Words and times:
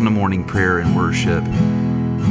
Welcome 0.00 0.14
to 0.14 0.18
morning 0.18 0.44
prayer 0.44 0.78
and 0.78 0.96
worship. 0.96 1.44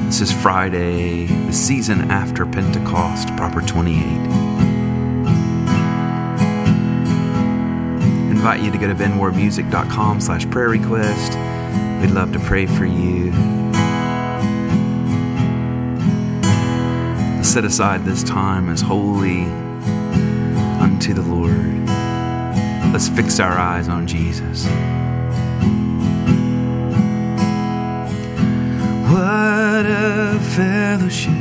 This 0.08 0.22
is 0.22 0.32
Friday, 0.32 1.28
the 1.28 1.54
season 1.54 2.10
after 2.10 2.44
Pentecost, 2.44 3.28
proper 3.38 3.62
28. 3.62 4.02
invite 8.32 8.64
you 8.64 8.72
to 8.72 8.78
go 8.80 8.88
to 8.88 8.96
benwarmusic.com 8.96 10.20
slash 10.20 10.50
prayer 10.50 10.70
request. 10.70 11.34
We'd 12.02 12.10
love 12.10 12.34
to 12.34 12.40
pray 12.40 12.66
for 12.66 12.88
you. 12.88 13.32
Set 17.44 17.66
aside 17.66 18.04
this 18.04 18.24
time 18.24 18.68
as 18.70 18.82
holy 18.82 19.44
unto 20.82 21.14
the 21.14 21.22
Lord. 21.22 21.86
Let's 22.92 23.10
fix 23.10 23.40
our 23.40 23.60
eyes 23.60 23.88
on 23.88 24.08
Jesus. 24.08 24.66
What 29.10 29.88
a 29.88 30.40
fellowship, 30.56 31.34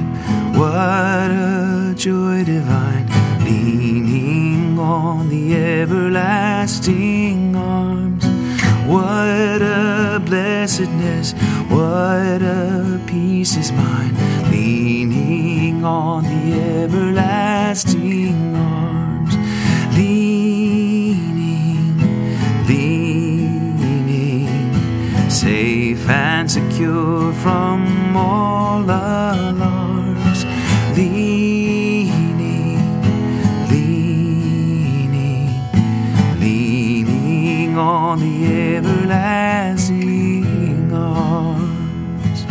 what 0.57 1.31
a 1.31 1.93
joy 1.95 2.43
divine, 2.45 3.07
leaning 3.45 4.79
on 4.79 5.29
the 5.29 5.55
everlasting 5.55 7.55
arms. 7.55 8.25
What 8.87 9.61
a 9.61 10.19
blessedness, 10.25 11.35
what 11.69 12.41
a 12.41 12.99
peace 13.07 13.55
is 13.59 13.71
mine, 13.71 14.17
leaning 14.51 15.85
on 15.85 16.25
the 16.25 16.85
everlasting 16.85 18.57
arms. 18.57 18.88
Safe 25.39 26.09
and 26.09 26.51
secure 26.51 27.33
from 27.35 28.17
all 28.17 28.83
alarms. 28.83 30.45
Leaning, 30.97 32.81
leaning, 33.71 35.51
leaning 36.41 37.79
on 37.79 38.19
the 38.19 38.75
everlasting 38.75 40.13
arms. 40.93 42.45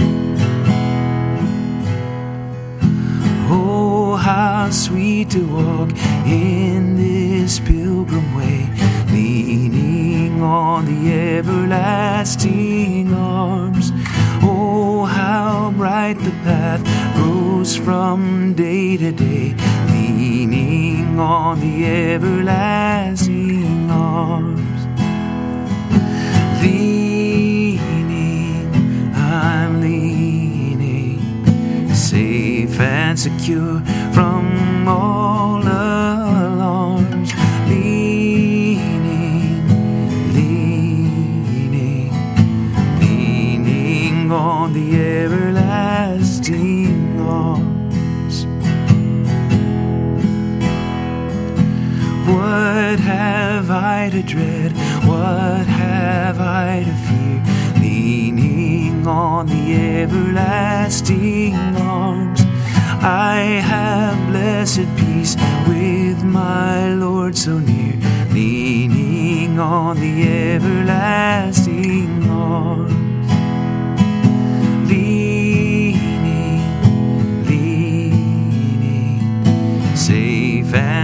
Oh, 3.52 4.16
how 4.16 4.70
sweet 4.70 5.30
to 5.32 5.42
walk 5.46 5.92
in 6.26 6.96
this 6.96 7.60
pilgrim 7.60 8.34
way, 8.34 8.70
leaning 9.12 10.42
on 10.42 10.86
the 10.86 11.12
everlasting 11.12 12.77
how 16.08 16.14
the 16.14 16.32
path 16.44 16.82
grows 17.16 17.76
from 17.76 18.54
day 18.54 18.96
to 18.98 19.12
day, 19.12 19.54
leaning 19.92 21.20
on 21.20 21.60
the 21.60 21.86
everlasting 22.14 23.92
arms. 23.92 24.86
Leaning, 26.62 27.92
I'm 29.16 29.82
leaning, 29.82 31.20
safe 31.94 32.80
and 32.80 33.20
secure 33.20 33.82
What 52.88 53.02
have 53.02 53.70
I 53.70 54.10
to 54.12 54.24
dread? 54.24 54.72
What 55.06 55.68
have 55.68 56.40
I 56.40 56.86
to 56.86 56.94
fear? 57.06 57.82
Leaning 57.82 59.06
on 59.06 59.48
the 59.48 59.76
everlasting 60.04 61.54
arms. 61.76 62.40
I 63.04 63.60
have 63.62 64.30
blessed 64.30 64.88
peace 64.96 65.36
with 65.68 66.24
my 66.24 66.94
Lord 66.94 67.36
so 67.36 67.60
near. 67.60 68.00
Leaning 68.32 69.60
on 69.60 70.00
the 70.00 70.24
everlasting 70.54 72.24
arms. 72.30 72.68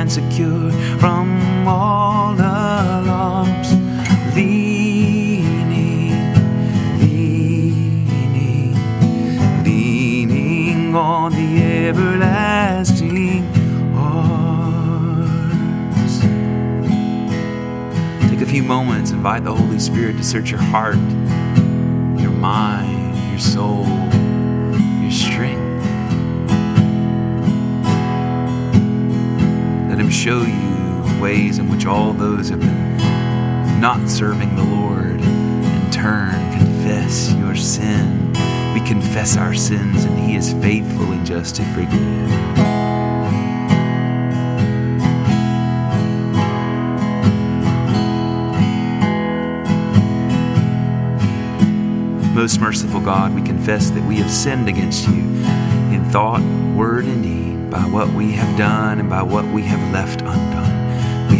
Secure 0.05 0.71
from 0.99 1.42
all 1.67 2.33
alarms. 2.33 3.73
Leaning, 4.35 6.11
leaning, 6.99 8.73
leaning 9.63 10.95
on 10.95 11.31
the 11.31 11.63
everlasting 11.87 13.45
arms. 13.95 14.53
Take 18.29 18.41
a 18.41 18.45
few 18.45 18.63
moments, 18.63 19.11
invite 19.11 19.43
the 19.43 19.53
Holy 19.53 19.79
Spirit 19.79 20.17
to 20.17 20.23
search 20.23 20.49
your 20.49 20.61
heart, 20.61 20.97
your 22.19 22.31
mind, 22.31 23.15
your 23.29 23.39
soul, 23.39 23.85
your 25.01 25.11
strength. 25.11 25.61
Let 29.89 29.99
Him 29.99 30.09
show 30.09 30.41
you 30.41 30.62
ways 31.23 31.57
in 31.57 31.69
which 31.69 31.85
all 31.85 32.11
those 32.11 32.49
have 32.49 32.59
been 32.59 32.97
not 33.79 34.09
serving 34.09 34.53
the 34.57 34.63
Lord 34.63 35.21
in 35.21 35.89
turn 35.89 36.33
confess 36.51 37.33
your 37.35 37.55
sin. 37.55 38.33
We 38.73 38.81
confess 38.85 39.37
our 39.37 39.53
sins, 39.53 40.03
and 40.03 40.19
He 40.19 40.35
is 40.35 40.51
faithful 40.55 41.13
and 41.13 41.25
just 41.25 41.55
to 41.55 41.63
forgive. 41.73 42.29
Most 52.35 52.59
merciful 52.59 52.99
God, 52.99 53.33
we 53.33 53.41
confess 53.43 53.91
that 53.91 54.03
we 54.05 54.17
have 54.17 54.29
sinned 54.29 54.67
against 54.67 55.07
you 55.07 55.23
in 55.93 56.03
thought, 56.11 56.41
word, 56.75 57.05
and 57.05 57.23
deed, 57.23 57.71
by 57.71 57.83
what 57.83 58.09
we 58.09 58.33
have 58.33 58.57
done 58.57 58.99
and 58.99 59.09
by 59.09 59.23
what 59.23 59.45
we 59.45 59.61
have 59.61 59.93
left 59.93 60.19
undone. 60.19 60.52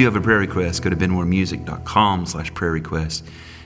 do 0.00 0.06
have 0.06 0.16
a 0.16 0.20
prayer 0.22 0.38
request, 0.38 0.82
go 0.82 0.88
to 0.88 0.96
benwarmusic.com 0.96 2.24
slash 2.24 2.54
prayer 2.54 2.72
request. 2.72 3.22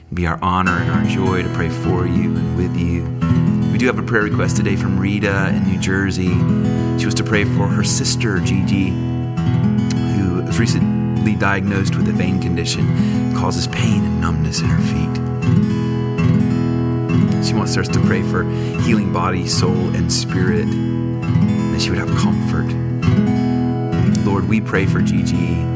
It'd 0.07 0.17
be 0.17 0.27
our 0.27 0.37
honor 0.43 0.73
and 0.73 0.91
our 0.91 1.05
joy 1.05 1.45
to 1.45 1.49
pray 1.51 1.69
for 1.69 2.09
you 2.09 2.37
and 2.37 2.57
with 2.57 2.77
you. 2.77 3.05
We 3.71 3.79
do 3.79 3.87
have 3.87 4.01
a 4.01 4.03
prayer 4.03 4.25
request 4.25 4.57
today 4.57 4.75
from 4.75 4.99
Rita 4.99 5.51
in 5.51 5.63
New 5.69 5.79
Jersey. 5.79 6.31
She 6.99 7.07
was 7.07 7.15
to 7.15 7.23
pray 7.23 7.45
for 7.45 7.69
her 7.69 7.85
sister, 7.85 8.41
Gigi, 8.41 8.89
who 8.89 10.43
was 10.45 10.59
recently 10.59 11.37
diagnosed 11.37 11.95
with 11.95 12.09
a 12.09 12.13
vein 12.13 12.43
condition 12.43 13.33
that 13.33 13.39
causes 13.39 13.69
pain 13.69 14.03
and 14.03 14.21
numbness 14.21 14.59
in 14.59 14.67
her 14.67 14.83
feet. 14.83 15.15
She 17.47 17.55
wants 17.55 17.77
us 17.77 17.87
to 17.87 18.01
pray 18.01 18.23
for 18.23 18.43
healing 18.81 19.13
body, 19.13 19.47
soul, 19.47 19.95
and 19.95 20.13
spirit, 20.13 20.67
and 20.67 21.73
that 21.73 21.81
she 21.81 21.91
would 21.91 21.99
have 22.01 22.11
comfort. 22.17 22.75
Lord, 24.27 24.49
we 24.49 24.61
pray 24.61 24.87
for 24.87 25.01
Gigi 25.01 25.74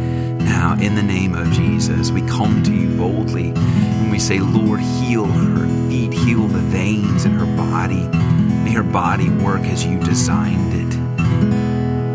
now, 0.49 0.75
in 0.81 0.95
the 0.95 1.03
name 1.03 1.35
of 1.35 1.51
Jesus, 1.53 2.11
we 2.11 2.23
come 2.23 2.63
to 2.63 2.73
you 2.73 2.97
boldly 2.97 3.53
and 3.55 4.11
we 4.11 4.19
say, 4.19 4.39
Lord, 4.39 4.81
heal 4.81 5.27
her 5.27 5.89
feet, 5.89 6.13
heal 6.13 6.47
the 6.47 6.59
veins 6.59 7.27
in 7.27 7.33
her 7.33 7.47
body. 7.57 8.09
May 8.65 8.73
her 8.73 8.83
body 8.83 9.29
work 9.29 9.61
as 9.63 9.85
you 9.85 9.99
designed 10.01 10.73
it. 10.73 10.95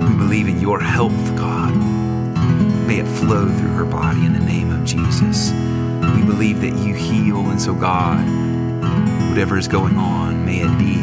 We 0.09 0.15
believe 0.17 0.47
in 0.47 0.59
your 0.59 0.79
health, 0.79 1.35
God. 1.37 1.75
May 2.87 2.99
it 2.99 3.07
flow 3.07 3.47
through 3.47 3.73
her 3.73 3.85
body 3.85 4.25
in 4.25 4.33
the 4.33 4.39
name 4.39 4.71
of 4.71 4.83
Jesus. 4.83 5.51
We 6.15 6.23
believe 6.23 6.61
that 6.61 6.75
you 6.85 6.95
heal, 6.95 7.49
and 7.49 7.61
so, 7.61 7.73
God, 7.73 8.25
whatever 9.29 9.57
is 9.57 9.67
going 9.67 9.95
on, 9.97 10.45
may 10.45 10.61
it 10.61 10.77
be 10.79 10.95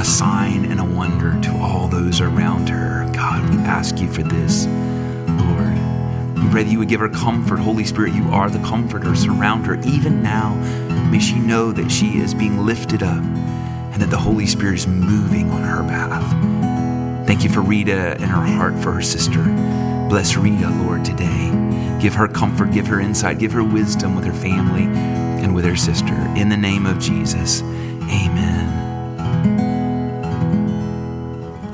a 0.00 0.04
sign 0.04 0.64
and 0.64 0.80
a 0.80 0.84
wonder 0.84 1.38
to 1.42 1.56
all 1.58 1.86
those 1.86 2.20
around 2.20 2.68
her. 2.68 3.10
God, 3.14 3.48
we 3.50 3.58
ask 3.62 3.98
you 3.98 4.08
for 4.10 4.22
this. 4.22 4.66
We 6.42 6.50
pray 6.50 6.62
that 6.62 6.70
you 6.70 6.78
would 6.78 6.88
give 6.88 7.00
her 7.00 7.08
comfort. 7.08 7.58
Holy 7.58 7.84
Spirit, 7.84 8.14
you 8.14 8.24
are 8.28 8.48
the 8.48 8.60
comforter. 8.60 9.14
Surround 9.14 9.66
her 9.66 9.80
even 9.80 10.22
now. 10.22 10.54
May 11.10 11.18
she 11.18 11.38
know 11.38 11.72
that 11.72 11.90
she 11.90 12.18
is 12.18 12.34
being 12.34 12.64
lifted 12.64 13.02
up 13.02 13.22
and 13.22 14.02
that 14.02 14.10
the 14.10 14.18
Holy 14.18 14.46
Spirit 14.46 14.74
is 14.74 14.86
moving 14.86 15.50
on 15.50 15.62
her 15.62 15.82
path. 15.82 17.26
Thank 17.26 17.44
you 17.44 17.50
for 17.50 17.60
Rita 17.60 18.12
and 18.12 18.30
her 18.30 18.40
heart 18.40 18.78
for 18.78 18.92
her 18.92 19.02
sister. 19.02 19.42
Bless 20.08 20.36
Rita, 20.36 20.70
Lord, 20.82 21.04
today. 21.04 21.98
Give 22.00 22.14
her 22.14 22.28
comfort, 22.28 22.72
give 22.72 22.86
her 22.86 23.00
insight, 23.00 23.38
give 23.38 23.52
her 23.52 23.64
wisdom 23.64 24.14
with 24.14 24.24
her 24.24 24.32
family 24.32 24.84
and 25.42 25.54
with 25.54 25.64
her 25.64 25.76
sister. 25.76 26.14
In 26.36 26.48
the 26.48 26.56
name 26.56 26.86
of 26.86 26.98
Jesus, 26.98 27.62
amen. 27.62 28.68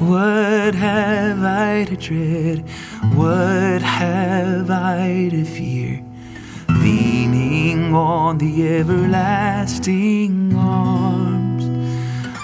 What 0.00 0.74
have 0.74 1.42
I 1.42 1.84
to 1.84 1.96
dread? 1.96 2.64
What 3.16 3.80
have 3.82 4.70
I 4.70 5.28
to 5.30 5.44
fear? 5.44 6.02
Leaning 6.68 7.94
on 7.94 8.38
the 8.38 8.66
everlasting 8.68 10.54
arms. 10.56 11.64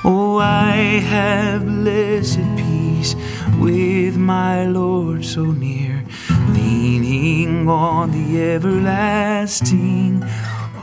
Oh, 0.05 0.39
I 0.39 1.01
have 1.15 1.67
blessed 1.67 2.45
peace 2.57 3.17
with 3.59 4.17
my 4.17 4.65
Lord 4.67 5.25
so 5.25 5.45
near, 5.45 6.05
leaning 6.51 7.69
on 7.69 8.13
the 8.13 8.41
everlasting 8.41 10.23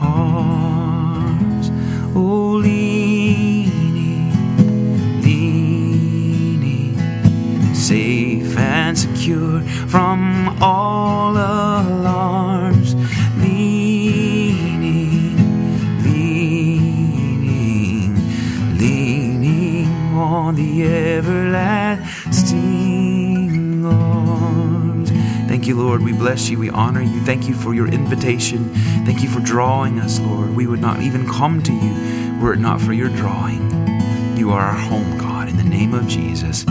arms. 0.00 1.70
Oh, 2.14 2.60
leaning, 2.62 4.32
leaning, 5.22 6.94
safe 7.74 8.56
and 8.58 8.98
secure 9.28 9.60
from 9.88 10.56
all 10.60 11.32
alarms. 11.32 12.94
Leaning, 13.36 14.86
leaning, 16.02 17.18
leaning 18.78 20.14
on 20.14 20.54
the 20.54 20.84
everlasting 20.84 21.44
arms. 23.84 25.10
Thank 25.48 25.66
you, 25.66 25.76
Lord. 25.76 26.02
We 26.02 26.12
bless 26.14 26.48
you. 26.48 26.58
We 26.58 26.70
honor 26.70 27.02
you. 27.02 27.20
Thank 27.20 27.48
you 27.48 27.54
for 27.54 27.74
your 27.74 27.88
invitation. 27.88 28.72
Thank 29.04 29.22
you 29.22 29.28
for 29.28 29.40
drawing 29.40 30.00
us, 30.00 30.18
Lord. 30.20 30.56
We 30.56 30.66
would 30.66 30.80
not 30.80 31.02
even 31.02 31.28
come 31.28 31.62
to 31.62 31.72
you 31.72 32.38
were 32.40 32.54
it 32.54 32.60
not 32.60 32.80
for 32.80 32.92
your 32.92 33.08
drawing. 33.08 33.68
You 34.38 34.52
are 34.52 34.62
our 34.62 34.72
home, 34.72 35.18
God. 35.18 35.48
In 35.48 35.56
the 35.56 35.64
name 35.64 35.92
of 35.92 36.06
Jesus. 36.06 36.64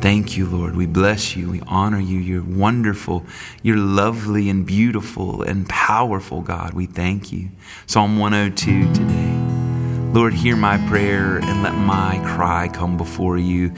Thank 0.00 0.36
you, 0.36 0.46
Lord. 0.46 0.76
We 0.76 0.86
bless 0.86 1.36
you. 1.36 1.50
We 1.50 1.60
honor 1.66 2.00
you. 2.00 2.18
You're 2.18 2.42
wonderful. 2.42 3.26
You're 3.62 3.76
lovely 3.76 4.48
and 4.48 4.64
beautiful 4.64 5.42
and 5.42 5.68
powerful, 5.68 6.40
God. 6.40 6.72
We 6.72 6.86
thank 6.86 7.30
you. 7.32 7.50
Psalm 7.86 8.18
102 8.18 8.94
today. 8.94 10.10
Lord, 10.12 10.32
hear 10.32 10.56
my 10.56 10.78
prayer 10.88 11.36
and 11.36 11.62
let 11.62 11.74
my 11.74 12.18
cry 12.24 12.68
come 12.72 12.96
before 12.96 13.36
you. 13.36 13.72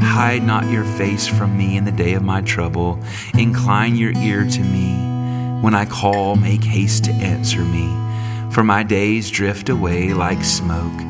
Hide 0.00 0.42
not 0.42 0.68
your 0.70 0.84
face 0.84 1.28
from 1.28 1.56
me 1.56 1.76
in 1.76 1.84
the 1.84 1.92
day 1.92 2.14
of 2.14 2.24
my 2.24 2.42
trouble. 2.42 3.00
Incline 3.34 3.94
your 3.94 4.12
ear 4.18 4.44
to 4.44 4.60
me. 4.60 5.62
When 5.62 5.74
I 5.74 5.86
call, 5.86 6.34
make 6.34 6.64
haste 6.64 7.04
to 7.04 7.12
answer 7.12 7.60
me. 7.64 7.86
For 8.52 8.64
my 8.64 8.82
days 8.82 9.30
drift 9.30 9.68
away 9.68 10.12
like 10.12 10.44
smoke, 10.44 11.00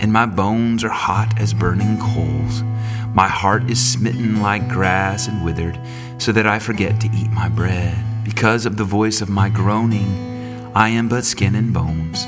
and 0.00 0.12
my 0.12 0.26
bones 0.26 0.82
are 0.82 0.88
hot 0.88 1.38
as 1.38 1.52
burning 1.52 1.98
coals. 2.00 2.62
My 3.14 3.28
heart 3.28 3.70
is 3.70 3.78
smitten 3.78 4.40
like 4.40 4.68
grass 4.68 5.28
and 5.28 5.44
withered, 5.44 5.78
so 6.18 6.32
that 6.32 6.46
I 6.46 6.58
forget 6.58 7.00
to 7.00 7.10
eat 7.14 7.30
my 7.30 7.48
bread. 7.48 7.94
Because 8.24 8.66
of 8.66 8.76
the 8.76 8.84
voice 8.84 9.20
of 9.20 9.28
my 9.28 9.50
groaning, 9.50 10.72
I 10.74 10.88
am 10.88 11.08
but 11.08 11.24
skin 11.24 11.54
and 11.54 11.72
bones. 11.72 12.24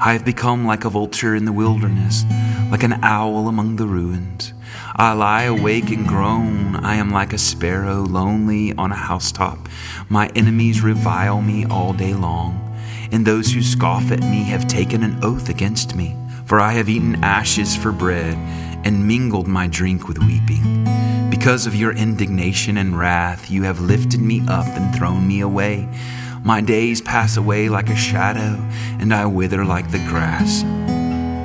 I 0.00 0.12
have 0.12 0.24
become 0.24 0.66
like 0.66 0.84
a 0.84 0.90
vulture 0.90 1.34
in 1.34 1.44
the 1.44 1.52
wilderness, 1.52 2.24
like 2.70 2.82
an 2.82 2.98
owl 3.02 3.48
among 3.48 3.76
the 3.76 3.86
ruins. 3.86 4.52
I 4.96 5.12
lie 5.12 5.44
awake 5.44 5.90
and 5.90 6.06
groan. 6.06 6.76
I 6.76 6.96
am 6.96 7.10
like 7.10 7.32
a 7.32 7.38
sparrow 7.38 8.02
lonely 8.02 8.72
on 8.74 8.90
a 8.90 8.96
housetop. 8.96 9.68
My 10.08 10.28
enemies 10.34 10.82
revile 10.82 11.42
me 11.42 11.64
all 11.66 11.92
day 11.92 12.14
long, 12.14 12.76
and 13.12 13.24
those 13.24 13.52
who 13.52 13.62
scoff 13.62 14.10
at 14.10 14.20
me 14.20 14.44
have 14.44 14.66
taken 14.66 15.02
an 15.02 15.22
oath 15.22 15.48
against 15.48 15.94
me. 15.94 16.16
For 16.46 16.60
I 16.60 16.72
have 16.72 16.88
eaten 16.88 17.24
ashes 17.24 17.74
for 17.74 17.90
bread 17.90 18.36
and 18.84 19.08
mingled 19.08 19.48
my 19.48 19.66
drink 19.66 20.06
with 20.06 20.18
weeping. 20.18 20.84
Because 21.30 21.66
of 21.66 21.74
your 21.74 21.92
indignation 21.92 22.76
and 22.76 22.98
wrath, 22.98 23.50
you 23.50 23.62
have 23.62 23.80
lifted 23.80 24.20
me 24.20 24.42
up 24.46 24.66
and 24.66 24.94
thrown 24.94 25.26
me 25.26 25.40
away. 25.40 25.88
My 26.42 26.60
days 26.60 27.00
pass 27.00 27.36
away 27.38 27.68
like 27.70 27.88
a 27.88 27.96
shadow, 27.96 28.62
and 29.00 29.14
I 29.14 29.24
wither 29.26 29.64
like 29.64 29.90
the 29.90 30.04
grass. 30.06 30.62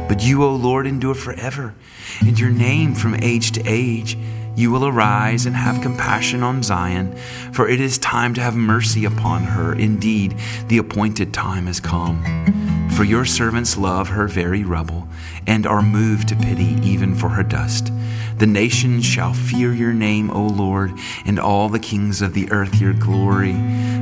But 0.09 0.21
you, 0.23 0.43
O 0.43 0.53
Lord, 0.53 0.85
endure 0.85 1.15
forever, 1.15 1.73
and 2.19 2.37
your 2.37 2.49
name 2.49 2.93
from 2.95 3.15
age 3.15 3.51
to 3.53 3.63
age. 3.65 4.17
You 4.55 4.71
will 4.71 4.85
arise 4.85 5.45
and 5.45 5.55
have 5.55 5.81
compassion 5.81 6.43
on 6.43 6.61
Zion, 6.63 7.15
for 7.53 7.69
it 7.69 7.79
is 7.79 7.97
time 7.97 8.33
to 8.33 8.41
have 8.41 8.57
mercy 8.57 9.05
upon 9.05 9.43
her. 9.43 9.73
Indeed, 9.73 10.35
the 10.67 10.79
appointed 10.79 11.33
time 11.33 11.67
has 11.67 11.79
come. 11.79 12.69
For 12.95 13.03
your 13.03 13.25
servants 13.25 13.77
love 13.77 14.09
her 14.09 14.27
very 14.27 14.63
rubble, 14.63 15.07
and 15.47 15.66
are 15.66 15.81
moved 15.81 16.28
to 16.30 16.35
pity 16.35 16.78
even 16.83 17.16
for 17.16 17.30
her 17.30 17.44
dust. 17.44 17.92
The 18.37 18.47
nations 18.47 19.06
shall 19.06 19.33
fear 19.33 19.73
your 19.73 19.94
name, 19.94 20.30
O 20.31 20.45
Lord, 20.45 20.94
and 21.25 21.40
all 21.40 21.69
the 21.69 21.80
kings 21.80 22.21
of 22.21 22.33
the 22.33 22.52
earth 22.52 22.80
your 22.80 22.94
glory. 22.94 23.54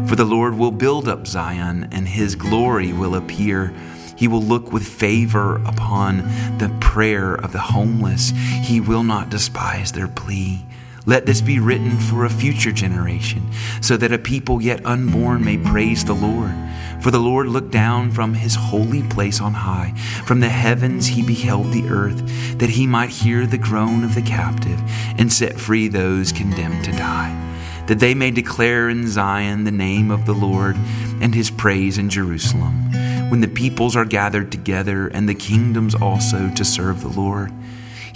For 0.08 0.16
the 0.16 0.26
Lord 0.26 0.58
will 0.58 0.72
build 0.72 1.08
up 1.08 1.28
Zion, 1.28 1.90
and 1.92 2.08
his 2.08 2.36
glory 2.36 2.94
will 2.94 3.16
appear. 3.16 3.74
He 4.16 4.28
will 4.28 4.42
look 4.42 4.72
with 4.72 4.88
favor 4.88 5.58
upon 5.68 6.18
the 6.58 6.76
prayer 6.80 7.36
of 7.36 7.52
the 7.52 7.60
homeless. 7.60 8.32
He 8.64 8.80
will 8.80 9.04
not 9.04 9.30
despise 9.30 9.92
their 9.92 10.08
plea. 10.08 10.66
Let 11.06 11.26
this 11.26 11.42
be 11.42 11.60
written 11.60 11.98
for 11.98 12.26
a 12.26 12.30
future 12.30 12.72
generation, 12.72 13.50
so 13.82 13.96
that 13.98 14.12
a 14.12 14.18
people 14.18 14.62
yet 14.62 14.86
unborn 14.86 15.46
may 15.46 15.58
praise 15.58 16.04
the 16.04 16.14
Lord. 16.14 16.54
For 17.01 17.12
the 17.12 17.20
Lord 17.20 17.48
looked 17.48 17.72
down 17.72 18.12
from 18.12 18.34
his 18.34 18.56
holy 18.56 19.04
place 19.04 19.39
on 19.39 19.54
high. 19.54 19.94
From 20.25 20.39
the 20.39 20.50
heavens 20.50 21.08
he 21.08 21.22
beheld 21.22 21.72
the 21.72 21.88
earth, 21.88 22.58
that 22.58 22.72
he 22.72 22.88
might 22.88 23.10
hear 23.10 23.46
the 23.46 23.58
groan 23.58 24.04
of 24.04 24.16
the 24.16 24.22
captive 24.22 24.80
and 25.18 25.32
set 25.32 25.60
free 25.60 25.88
those 25.88 26.32
condemned 26.32 26.84
to 26.86 26.92
die. 26.92 27.44
That 27.88 28.00
they 28.00 28.13
may 28.13 28.32
declare 28.32 28.89
in 28.89 29.08
Zion 29.08 29.63
the 29.63 29.72
name 29.72 30.12
of 30.12 30.25
the 30.25 30.34
Lord 30.34 30.75
and 31.22 31.34
his 31.34 31.50
praise 31.50 31.98
in 31.98 32.10
Jerusalem, 32.10 32.92
when 33.30 33.42
the 33.42 33.48
peoples 33.48 33.96
are 33.96 34.04
gathered 34.04 34.51
together 34.51 35.08
and 35.08 35.30
the 35.30 35.36
kingdoms 35.36 35.96
also 35.96 36.50
to 36.56 36.66
serve 36.66 37.01
the 37.01 37.08
Lord. 37.08 37.54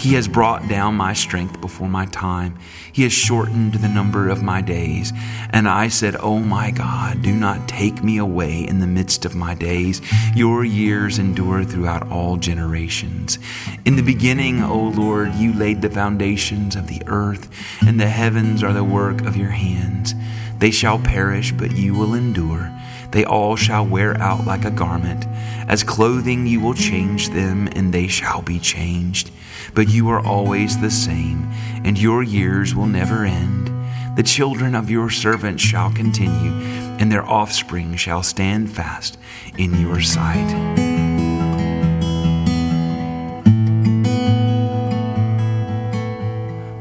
He 0.02 0.16
has 0.16 0.28
brought 0.28 0.68
down 0.68 0.96
my 0.96 1.14
strength 1.14 1.62
before 1.62 1.88
my 1.88 2.08
time. 2.08 2.58
He 2.92 3.04
has 3.04 3.14
shortened 3.14 3.76
the 3.76 3.88
number 3.88 4.30
of 4.30 4.42
my 4.42 4.60
days. 4.60 5.14
And 5.52 5.70
I 5.70 5.90
said, 5.90 6.16
Oh 6.16 6.40
my 6.40 6.72
God, 6.72 7.22
do 7.22 7.36
not 7.36 7.68
take 7.68 8.04
me 8.04 8.18
away 8.18 8.68
in 8.68 8.80
the 8.80 8.88
midst 8.88 9.26
of 9.26 9.36
my 9.36 9.54
days. 9.54 10.02
Your 10.36 10.66
years 10.66 11.20
endure 11.20 11.64
throughout 11.64 12.10
all 12.10 12.38
generations. 12.38 13.38
In 13.86 13.96
the 13.96 14.02
beginning, 14.02 14.64
O 14.64 14.80
Lord, 14.86 15.36
you 15.36 15.54
laid 15.54 15.84
the 15.84 15.90
foundations 15.92 16.76
of 16.76 16.88
the 16.88 17.04
earth, 17.06 17.48
and 17.86 18.00
the 18.00 18.10
heavens 18.10 18.64
are 18.64 18.74
the 18.74 18.84
work 18.84 19.22
of 19.22 19.38
your 19.38 19.52
hands. 19.52 20.16
They 20.58 20.72
shall 20.72 20.98
perish, 20.98 21.52
but 21.52 21.78
you 21.78 21.94
will 21.94 22.16
endure. 22.16 22.76
They 23.12 23.26
all 23.26 23.56
shall 23.56 23.86
wear 23.86 24.18
out 24.22 24.46
like 24.46 24.66
a 24.66 24.72
garment. 24.72 25.26
As 25.68 25.84
clothing, 25.84 26.48
you 26.48 26.60
will 26.60 26.74
change 26.74 27.30
them, 27.30 27.68
and 27.76 27.94
they 27.94 28.08
shall 28.08 28.42
be 28.42 28.60
changed. 28.60 29.32
But 29.74 29.90
you 29.90 30.10
are 30.10 30.26
always 30.26 30.80
the 30.80 30.92
same, 30.92 31.50
and 31.84 32.00
your 32.00 32.24
years 32.24 32.74
will 32.74 32.88
never 32.88 33.26
end. 33.26 33.70
The 34.16 34.24
children 34.24 34.76
of 34.76 34.90
your 34.90 35.10
servants 35.10 35.64
shall 35.64 35.92
continue, 35.92 36.54
and 37.00 37.12
their 37.12 37.26
offspring 37.26 37.96
shall 37.96 38.24
stand 38.24 38.72
fast 38.72 39.18
in 39.58 39.80
your 39.82 40.02
sight. 40.02 40.56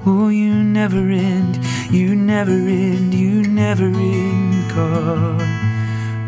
Oh, 0.07 0.29
you 0.29 0.55
never 0.55 1.11
end. 1.11 1.59
You 1.91 2.15
never 2.15 2.53
end, 2.53 3.15
you 3.15 3.43
never 3.43 3.87
end, 3.87 4.71
God. 4.71 5.70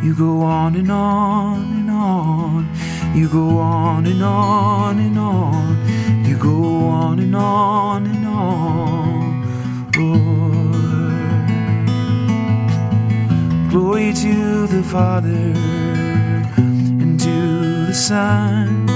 You 0.03 0.15
go 0.17 0.41
on 0.43 0.75
and 0.75 0.91
on 0.91 1.63
and 1.63 1.89
on. 1.89 2.69
You 3.15 3.29
go 3.29 3.59
on 3.59 4.05
and 4.05 4.21
on 4.21 4.99
and 4.99 5.17
on. 5.17 6.27
You 6.27 6.37
go 6.37 6.89
on 6.89 7.21
and 7.21 7.37
on 7.37 8.07
and 8.07 8.27
on, 8.27 9.43
Lord. 9.97 10.51
Glory 13.71 14.13
to 14.13 14.67
the 14.67 14.83
Father 14.83 15.55
and 16.57 17.21
to 17.21 17.87
the 17.87 17.95
Son 17.95 18.89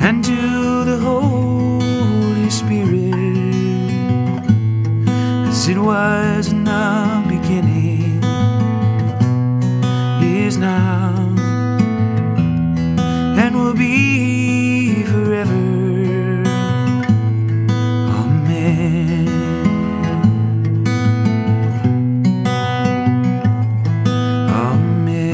and 0.00 0.24
to 0.24 0.84
the 0.84 0.98
Holy 0.98 2.48
Spirit, 2.48 3.12
as 5.48 5.66
it 5.66 5.78
was 5.78 6.52
in 6.52 6.68
now, 10.64 11.12
and 13.38 13.54
will 13.54 13.74
be 13.74 15.04
forever. 15.04 15.52
Amen. 18.20 19.28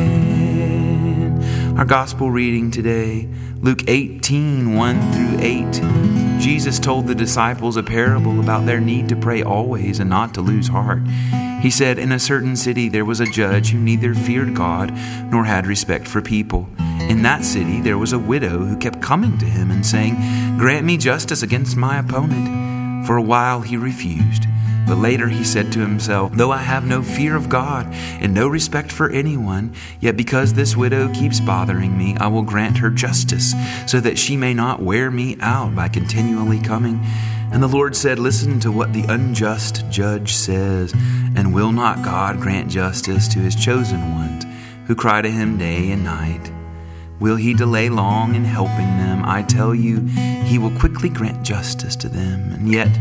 Amen. 0.03 0.59
Our 1.79 1.85
gospel 1.85 2.33
reading 2.33 2.73
today, 2.73 3.29
Luke 3.61 3.85
18 3.87 4.75
1 4.75 5.13
through 5.13 5.39
8. 5.39 6.41
Jesus 6.41 6.81
told 6.81 7.07
the 7.07 7.15
disciples 7.15 7.77
a 7.77 7.85
parable 7.85 8.41
about 8.41 8.67
their 8.67 8.81
need 8.81 9.09
to 9.11 9.17
pray 9.17 9.45
always 9.45 10.01
and 10.01 10.11
not 10.11 10.35
to 10.35 10.41
lose 10.41 10.67
heart. 10.67 11.03
He 11.61 11.71
said, 11.71 11.99
In 11.99 12.11
a 12.11 12.19
certain 12.19 12.57
city 12.57 12.89
there 12.89 13.05
was 13.05 13.21
a 13.21 13.27
judge 13.27 13.71
who 13.71 13.79
neither 13.79 14.15
feared 14.15 14.55
God 14.55 14.93
nor 15.31 15.45
had 15.45 15.67
respect 15.67 16.09
for 16.09 16.23
people. 16.23 16.69
In 16.79 17.23
that 17.23 17.45
city 17.45 17.81
there 17.81 17.99
was 17.99 18.13
a 18.13 18.19
widow 18.19 18.59
who 18.65 18.79
kept 18.79 19.03
coming 19.03 19.37
to 19.39 19.45
him 19.45 19.71
and 19.71 19.85
saying, 19.85 20.17
Grant 20.59 20.87
me 20.87 20.97
justice 20.97 21.43
against 21.43 21.77
my 21.77 21.99
opponent. 21.99 23.07
For 23.07 23.17
a 23.17 23.23
while 23.23 23.61
he 23.61 23.77
refused. 23.77 24.45
But 24.87 24.99
later 24.99 25.29
he 25.29 25.45
said 25.45 25.71
to 25.73 25.81
himself, 25.81 26.33
Though 26.33 26.51
I 26.51 26.59
have 26.59 26.87
no 26.87 27.03
fear 27.03 27.37
of 27.37 27.49
God 27.49 27.87
and 27.93 28.35
no 28.35 28.49
respect 28.49 28.91
for 28.91 29.11
anyone, 29.11 29.73
yet 30.01 30.17
because 30.17 30.55
this 30.55 30.77
widow 30.77 31.13
keeps 31.13 31.41
bothering 31.41 31.97
me, 31.97 32.17
I 32.19 32.27
will 32.27 32.43
grant 32.43 32.79
her 32.79 32.91
justice, 32.91 33.55
so 33.87 34.01
that 34.01 34.19
she 34.19 34.37
may 34.37 34.53
not 34.53 34.83
wear 34.83 35.11
me 35.11 35.37
out 35.41 35.77
by 35.77 35.89
continually 35.89 36.59
coming. 36.59 37.01
And 37.53 37.63
the 37.63 37.69
Lord 37.69 37.97
said, 37.97 38.19
Listen 38.19 38.61
to 38.61 38.71
what 38.71 38.93
the 38.93 39.05
unjust 39.05 39.89
judge 39.91 40.35
says, 40.35 40.93
and 41.37 41.53
will 41.53 41.73
not 41.73 42.05
God 42.05 42.41
grant 42.41 42.71
justice 42.71 43.27
to 43.29 43.41
his 43.41 43.57
chosen 43.57 44.15
ones, 44.15 44.45
who 44.87 44.95
cry 44.95 45.21
to 45.21 45.31
him 45.31 45.59
day 45.59 45.91
and 45.91 46.05
night? 46.05 46.53
Will 47.19 47.37
he 47.37 47.53
delay 47.53 47.89
long 47.89 48.35
in 48.35 48.45
helping 48.45 48.97
them? 48.97 49.25
I 49.27 49.43
tell 49.43 49.75
you, 49.75 50.01
he 50.45 50.59
will 50.59 50.71
quickly 50.79 51.09
grant 51.09 51.43
justice 51.43 51.97
to 51.97 52.09
them. 52.09 52.53
And 52.53 52.73
yet, 52.73 52.97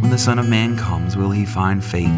when 0.00 0.10
the 0.10 0.18
Son 0.18 0.38
of 0.38 0.48
Man 0.48 0.76
comes, 0.76 1.16
will 1.16 1.30
he 1.30 1.44
find 1.44 1.82
faith 1.82 2.08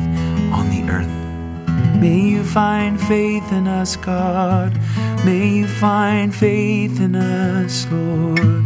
on 0.53 0.69
the 0.71 0.91
earth? 0.91 2.01
May 2.01 2.21
you 2.21 2.45
find 2.45 3.01
faith 3.01 3.51
in 3.53 3.67
us, 3.67 3.97
God. 3.97 4.79
May 5.25 5.49
you 5.49 5.67
find 5.67 6.35
faith 6.35 7.01
in 7.01 7.17
us, 7.17 7.87
Lord. 7.91 8.65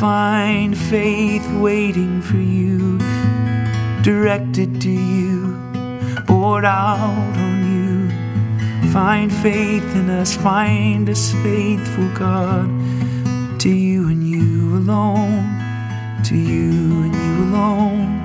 Find 0.00 0.74
faith 0.78 1.46
waiting 1.60 2.22
for 2.22 2.38
you, 2.38 2.96
directed 4.00 4.80
to 4.80 4.88
you, 4.88 5.58
poured 6.26 6.64
out 6.64 7.36
on 7.36 7.58
you. 7.70 8.90
Find 8.92 9.30
faith 9.30 9.84
in 9.94 10.08
us, 10.08 10.34
find 10.34 11.06
us 11.10 11.32
faithful, 11.42 12.08
God, 12.14 12.70
to 13.60 13.68
you 13.68 14.08
and 14.08 14.26
you 14.26 14.78
alone, 14.78 15.44
to 16.24 16.34
you 16.34 17.02
and 17.02 17.14
you 17.14 17.44
alone. 17.44 18.20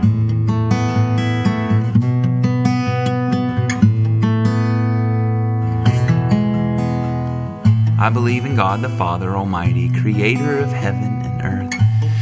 I 7.99 8.09
believe 8.09 8.45
in 8.45 8.55
God 8.55 8.81
the 8.81 8.87
Father 8.87 9.35
Almighty, 9.35 9.89
creator 9.89 10.59
of 10.59 10.71
heaven. 10.71 11.14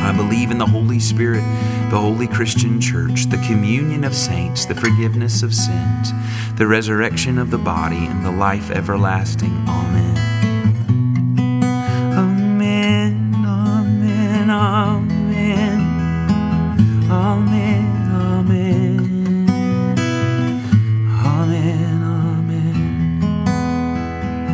I 0.00 0.12
believe 0.16 0.50
in 0.50 0.58
the 0.58 0.66
Holy 0.66 0.98
Spirit, 1.00 1.42
the 1.90 1.98
holy 1.98 2.26
Christian 2.26 2.80
church, 2.80 3.26
the 3.26 3.36
communion 3.46 4.04
of 4.04 4.14
saints, 4.14 4.64
the 4.64 4.74
forgiveness 4.74 5.42
of 5.42 5.54
sins, 5.54 6.12
the 6.56 6.66
resurrection 6.66 7.36
of 7.38 7.50
the 7.50 7.58
body, 7.58 8.06
and 8.06 8.24
the 8.24 8.30
life 8.30 8.70
everlasting. 8.70 9.52
Amen. 9.68 10.16
Amen, 12.14 13.34
amen, 13.44 14.50
amen, 14.50 15.80
amen, 17.10 17.84
amen, 21.10 22.02
amen. 22.02 23.44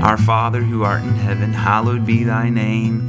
Our 0.02 0.16
Father 0.18 0.62
who 0.62 0.82
art 0.82 1.02
in 1.02 1.14
heaven, 1.14 1.52
hallowed 1.52 2.04
be 2.04 2.24
thy 2.24 2.50
name. 2.50 3.08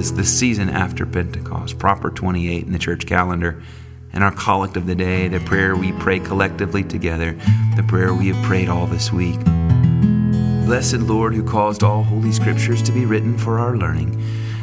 Is 0.00 0.14
the 0.14 0.24
season 0.24 0.70
after 0.70 1.04
Pentecost, 1.04 1.78
proper 1.78 2.10
28 2.10 2.64
in 2.64 2.72
the 2.72 2.78
church 2.78 3.04
calendar, 3.04 3.62
and 4.14 4.24
our 4.24 4.32
collect 4.32 4.78
of 4.78 4.86
the 4.86 4.94
day, 4.94 5.28
the 5.28 5.40
prayer 5.40 5.76
we 5.76 5.92
pray 5.92 6.18
collectively 6.18 6.82
together, 6.82 7.38
the 7.76 7.84
prayer 7.86 8.14
we 8.14 8.28
have 8.28 8.44
prayed 8.46 8.70
all 8.70 8.86
this 8.86 9.12
week. 9.12 9.38
Blessed 10.64 11.00
Lord, 11.00 11.34
who 11.34 11.44
caused 11.44 11.82
all 11.82 12.02
holy 12.02 12.32
scriptures 12.32 12.82
to 12.84 12.92
be 12.92 13.04
written 13.04 13.36
for 13.36 13.58
our 13.58 13.76
learning, 13.76 14.18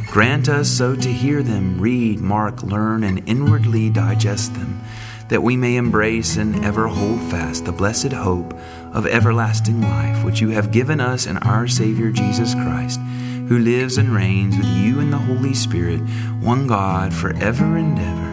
grant 0.07 0.49
us 0.49 0.69
so 0.69 0.95
to 0.95 1.13
hear 1.13 1.43
them, 1.43 1.79
read, 1.79 2.19
mark, 2.19 2.63
learn, 2.63 3.03
and 3.03 3.21
inwardly 3.29 3.91
digest 3.91 4.55
them, 4.55 4.81
that 5.29 5.43
we 5.43 5.55
may 5.55 5.75
embrace 5.75 6.35
and 6.35 6.65
ever 6.65 6.87
hold 6.87 7.21
fast 7.29 7.65
the 7.65 7.71
blessed 7.71 8.11
hope 8.11 8.55
of 8.91 9.05
everlasting 9.05 9.81
life, 9.81 10.25
which 10.25 10.41
you 10.41 10.49
have 10.49 10.71
given 10.71 10.99
us 10.99 11.27
in 11.27 11.37
our 11.37 11.67
Savior 11.67 12.09
Jesus 12.09 12.55
Christ, 12.55 12.99
who 13.47 13.57
lives 13.59 13.97
and 13.97 14.09
reigns 14.09 14.57
with 14.57 14.67
you 14.67 14.99
in 14.99 15.09
the 15.09 15.17
Holy 15.17 15.53
Spirit, 15.53 15.99
one 16.41 16.67
God, 16.67 17.13
forever 17.13 17.77
and 17.77 17.97
ever. 17.97 18.27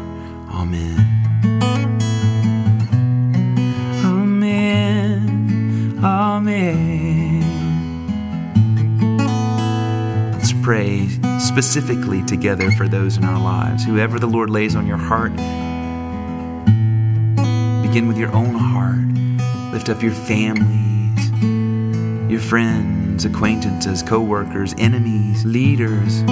Amen. 0.52 0.98
Amen. 4.04 5.98
Amen. 6.02 7.40
Let's 10.32 10.52
pray 10.62 11.08
specifically 11.38 12.22
together 12.24 12.72
for 12.72 12.88
those 12.88 13.16
in 13.16 13.24
our 13.24 13.40
lives. 13.40 13.84
Whoever 13.84 14.18
the 14.18 14.26
Lord 14.26 14.50
lays 14.50 14.74
on 14.74 14.86
your 14.86 14.96
heart, 14.96 15.36
begin 17.86 18.08
with 18.08 18.18
your 18.18 18.32
own 18.32 18.54
heart. 18.54 18.98
Lift 19.72 19.88
up 19.88 20.02
your 20.02 20.12
families, 20.12 21.30
your 22.30 22.40
friends, 23.14 23.24
acquaintances, 23.24 24.02
co 24.02 24.20
workers, 24.20 24.74
enemies, 24.76 25.44
leaders. 25.44 26.22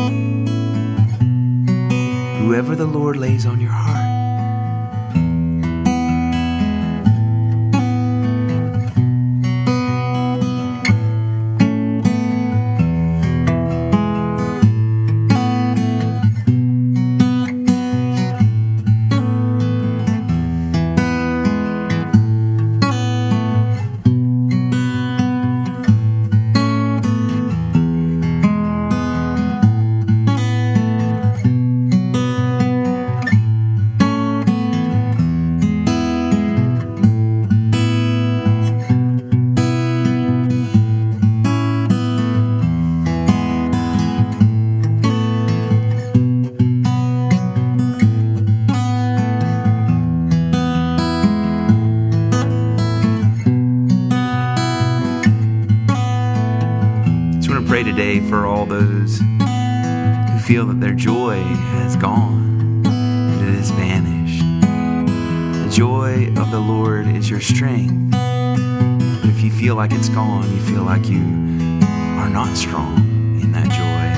Whoever 2.41 2.75
the 2.75 2.87
Lord 2.87 3.17
lays 3.17 3.47
on 3.47 3.61
your 3.61 3.71
heart. 3.71 4.12
For 58.33 58.47
all 58.47 58.65
those 58.65 59.19
who 59.19 60.39
feel 60.39 60.65
that 60.65 60.81
their 60.81 60.95
joy 60.95 61.35
has 61.35 61.97
gone, 61.97 62.83
that 62.83 63.47
it 63.47 63.55
has 63.57 63.71
vanished. 63.73 64.43
The 65.63 65.69
joy 65.71 66.29
of 66.41 66.51
the 66.51 66.59
Lord 66.59 67.07
is 67.09 67.29
your 67.29 67.43
strength. 67.43 68.11
But 68.11 69.29
if 69.29 69.43
you 69.43 69.51
feel 69.51 69.75
like 69.75 69.93
it's 69.93 70.09
gone, 70.09 70.51
you 70.51 70.61
feel 70.63 70.83
like 70.83 71.11
you 71.11 71.21
are 71.21 72.31
not 72.31 72.57
strong 72.57 72.97
in 73.43 73.53
that 73.53 73.69
joy. 73.69 74.17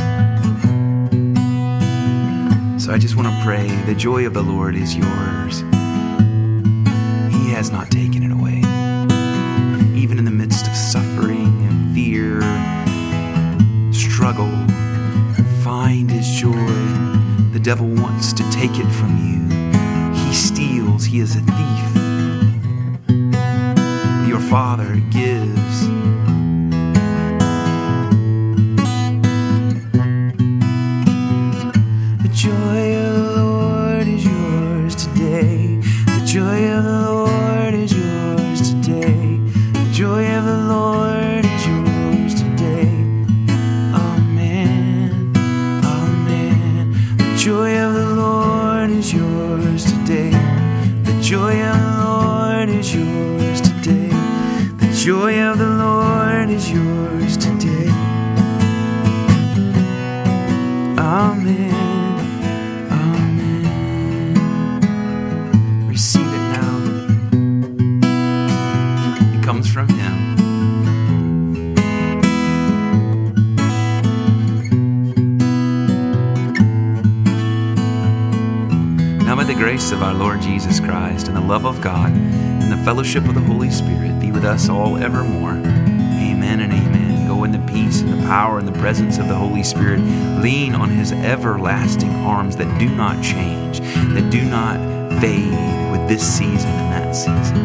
So 2.79 2.93
I 2.93 2.99
just 2.99 3.17
want 3.17 3.27
to 3.27 3.41
pray 3.43 3.67
the 3.87 3.97
joy 3.97 4.27
of 4.27 4.35
the 4.35 4.45
Lord 4.45 4.77
is 4.77 4.95
yours. 4.95 5.63
He 7.35 7.51
has 7.51 7.73
not 7.73 7.91
taken 7.91 8.23
it 8.23 8.31
devil 17.77 18.03
wants 18.05 18.33
to 18.33 18.49
take 18.53 18.71
it 18.79 18.89
from 18.93 19.11
you. 19.27 19.41
He 20.15 20.33
steals, 20.33 21.05
he 21.05 21.19
is 21.19 21.35
a 21.35 21.41
thief. 21.41 21.97
Your 24.29 24.39
Father 24.39 25.03
gives. 25.11 25.94
Now 79.35 79.41
may 79.43 79.53
the 79.53 79.61
grace 79.61 79.91
of 79.91 80.01
our 80.01 80.15
Lord 80.15 80.41
Jesus 80.43 80.79
Christ 80.79 81.27
and 81.27 81.37
the 81.37 81.41
love 81.41 81.67
of 81.67 81.81
God 81.81 82.13
and 82.13 82.71
the 82.71 82.77
fellowship 82.85 83.25
of 83.25 83.35
the 83.35 83.41
Holy 83.41 83.69
Spirit 83.69 84.21
be 84.21 84.31
with 84.31 84.45
us 84.45 84.69
all 84.69 84.97
evermore. 84.97 85.55
Amen 85.55 86.61
and 86.61 86.73
amen. 86.73 87.27
Go 87.27 87.43
in 87.43 87.51
the 87.51 87.59
peace 87.73 88.01
and 88.01 88.13
the 88.13 88.27
power 88.29 88.61
and 88.61 88.69
the 88.69 88.79
presence 88.79 89.19
of 89.19 89.27
the 89.27 89.35
Holy 89.35 89.65
Spirit. 89.65 89.99
Lean 90.41 90.77
on 90.77 90.89
his 90.89 91.11
everlasting 91.11 92.11
arms 92.11 92.55
that 92.59 92.79
do 92.79 92.89
not 92.89 93.21
change, 93.25 93.81
that 93.81 94.31
do 94.31 94.45
not 94.45 94.79
fade 95.21 95.91
with 95.91 96.09
this 96.09 96.23
season 96.23 96.71
and 96.71 96.93
that 96.93 97.17
season. 97.17 97.57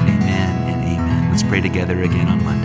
Amen 0.00 0.68
and 0.70 0.82
amen. 0.82 1.30
Let's 1.30 1.42
pray 1.42 1.60
together 1.60 2.04
again 2.04 2.28
on 2.28 2.42
Monday. 2.42 2.63